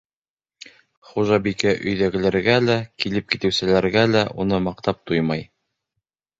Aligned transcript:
Хужабикә 1.09 1.73
өйҙәгеләргә 1.91 2.57
лә, 2.69 2.79
килеп-китеүселәргә 3.05 4.09
лә 4.17 4.27
уны 4.45 4.63
маҡтап 4.71 5.07
туймай. 5.09 5.49